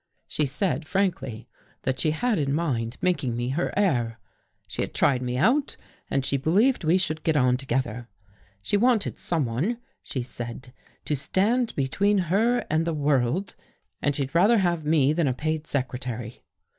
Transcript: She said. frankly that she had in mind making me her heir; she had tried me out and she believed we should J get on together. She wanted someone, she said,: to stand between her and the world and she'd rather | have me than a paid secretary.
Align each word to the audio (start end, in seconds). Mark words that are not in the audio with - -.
She 0.27 0.47
said. 0.47 0.87
frankly 0.87 1.47
that 1.83 1.99
she 1.99 2.09
had 2.09 2.39
in 2.39 2.55
mind 2.55 2.97
making 3.03 3.35
me 3.37 3.49
her 3.49 3.71
heir; 3.77 4.17
she 4.65 4.81
had 4.81 4.95
tried 4.95 5.21
me 5.21 5.37
out 5.37 5.77
and 6.09 6.25
she 6.25 6.37
believed 6.37 6.83
we 6.83 6.97
should 6.97 7.17
J 7.17 7.21
get 7.25 7.37
on 7.37 7.55
together. 7.55 8.07
She 8.63 8.77
wanted 8.77 9.19
someone, 9.19 9.77
she 10.01 10.23
said,: 10.23 10.73
to 11.05 11.15
stand 11.15 11.75
between 11.75 12.17
her 12.33 12.65
and 12.67 12.83
the 12.85 12.95
world 12.95 13.53
and 14.01 14.15
she'd 14.15 14.33
rather 14.33 14.57
| 14.57 14.57
have 14.65 14.83
me 14.83 15.13
than 15.13 15.27
a 15.27 15.35
paid 15.35 15.67
secretary. 15.67 16.41